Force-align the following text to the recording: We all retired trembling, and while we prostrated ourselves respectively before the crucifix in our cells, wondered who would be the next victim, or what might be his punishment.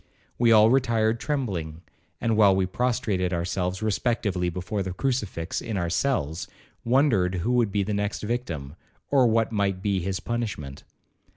We 0.39 0.51
all 0.51 0.71
retired 0.71 1.19
trembling, 1.19 1.83
and 2.19 2.35
while 2.35 2.55
we 2.55 2.65
prostrated 2.65 3.31
ourselves 3.33 3.83
respectively 3.83 4.49
before 4.49 4.81
the 4.81 4.93
crucifix 4.93 5.61
in 5.61 5.77
our 5.77 5.91
cells, 5.91 6.47
wondered 6.83 7.35
who 7.35 7.51
would 7.51 7.71
be 7.71 7.83
the 7.83 7.93
next 7.93 8.23
victim, 8.23 8.75
or 9.11 9.27
what 9.27 9.51
might 9.51 9.83
be 9.83 9.99
his 10.01 10.19
punishment. 10.19 10.83